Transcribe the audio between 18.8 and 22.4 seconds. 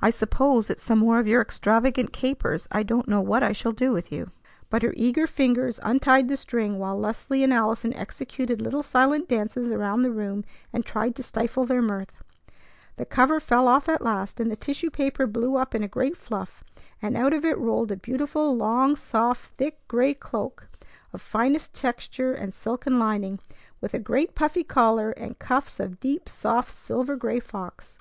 soft, thick gray cloak of finest texture